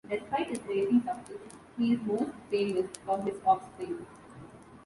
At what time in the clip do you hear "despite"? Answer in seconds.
0.09-0.47